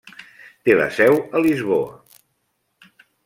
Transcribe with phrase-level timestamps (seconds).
[0.69, 1.91] Té la seu a Lisboa.